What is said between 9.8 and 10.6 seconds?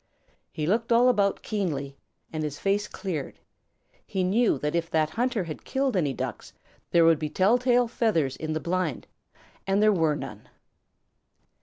were none.